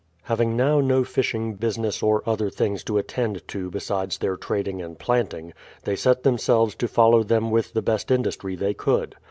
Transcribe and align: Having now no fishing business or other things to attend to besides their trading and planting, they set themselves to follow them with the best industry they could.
Having 0.23 0.57
now 0.57 0.79
no 0.81 1.03
fishing 1.03 1.53
business 1.53 2.01
or 2.01 2.23
other 2.27 2.49
things 2.49 2.83
to 2.85 2.97
attend 2.97 3.47
to 3.49 3.69
besides 3.69 4.17
their 4.17 4.35
trading 4.35 4.81
and 4.81 4.97
planting, 4.97 5.53
they 5.83 5.95
set 5.95 6.23
themselves 6.23 6.73
to 6.73 6.87
follow 6.87 7.21
them 7.21 7.51
with 7.51 7.73
the 7.73 7.83
best 7.83 8.09
industry 8.09 8.55
they 8.55 8.73
could. 8.73 9.13